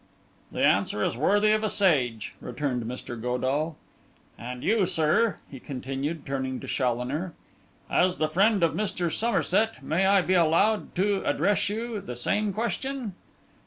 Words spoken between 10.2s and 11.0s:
be allowed